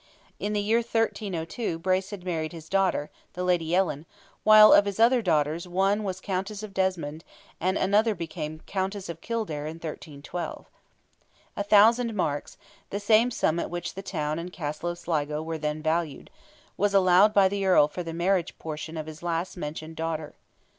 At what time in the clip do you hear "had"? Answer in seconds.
2.09-2.23